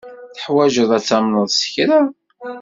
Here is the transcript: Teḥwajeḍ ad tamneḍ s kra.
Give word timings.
Teḥwajeḍ 0.35 0.89
ad 0.97 1.03
tamneḍ 1.07 1.47
s 1.59 1.63
kra. 1.73 1.99